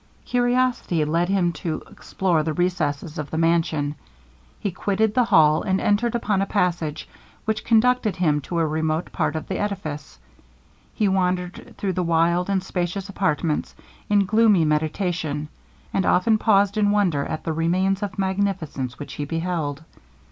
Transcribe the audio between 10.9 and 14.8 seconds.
He wandered through the wild and spacious apartments in gloomy